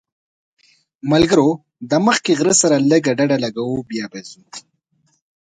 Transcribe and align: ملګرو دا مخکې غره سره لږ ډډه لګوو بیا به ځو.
ملګرو 1.11 1.49
دا 1.89 1.97
مخکې 2.07 2.31
غره 2.39 2.53
سره 2.61 2.75
لږ 2.89 3.03
ډډه 3.17 3.37
لګوو 3.43 3.87
بیا 3.89 4.05
به 4.11 4.19
ځو. 4.29 4.41